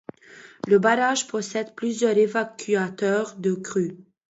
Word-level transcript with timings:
Le 0.67 0.79
barrage 0.79 1.27
possède 1.27 1.75
plusieurs 1.75 2.17
évacuateurs 2.17 3.35
de 3.37 3.53
crues. 3.53 3.99